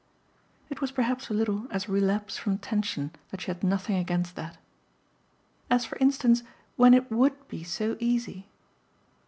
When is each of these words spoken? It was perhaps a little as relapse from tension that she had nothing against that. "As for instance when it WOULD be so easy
It 0.71 0.81
was 0.81 0.91
perhaps 0.91 1.29
a 1.29 1.33
little 1.35 1.67
as 1.69 1.87
relapse 1.87 2.35
from 2.35 2.57
tension 2.57 3.11
that 3.29 3.39
she 3.41 3.51
had 3.51 3.63
nothing 3.63 3.97
against 3.97 4.35
that. 4.35 4.57
"As 5.69 5.85
for 5.85 5.95
instance 5.99 6.41
when 6.75 6.95
it 6.95 7.11
WOULD 7.11 7.47
be 7.47 7.63
so 7.63 7.95
easy 7.99 8.47